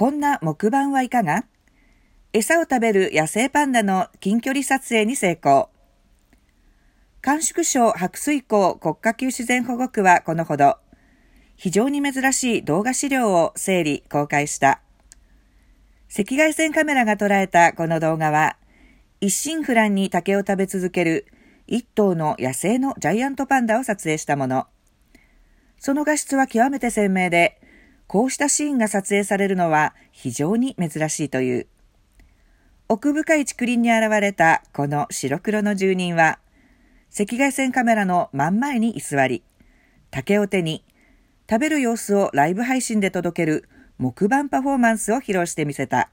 [0.00, 1.44] こんな木板はいかが？
[2.32, 5.68] 餌を食べる野生パンダの近距離撮影に成功。
[7.20, 10.78] 甘粛省白水港国家級自然保護区はこのほど、
[11.54, 14.80] 非常に珍しい動画資料を整理、公開した。
[16.18, 18.56] 赤外線カメラが捉えたこの動画は、
[19.20, 21.26] 一心不乱に竹を食べ続ける
[21.66, 24.66] 一頭の野生のジャイアントパンダを撮影したもの。
[25.78, 27.60] その画質は極めて鮮明で、
[28.12, 31.68] こうしたシーンが撮影されるのは非常に珍しいという。
[32.88, 36.40] 奥深い竹林に現れたこの白黒の住人は、
[37.14, 39.44] 赤外線カメラの真ん前に居座り、
[40.10, 40.84] 竹を手に、
[41.48, 46.10] 食べる様子をライブ配信で届ける木版パフォーマンスを披露してみせた。